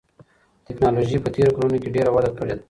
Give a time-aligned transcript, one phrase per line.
[0.67, 2.59] تکنالوژي په تېرو کلونو کې ډېره وده کړې ده.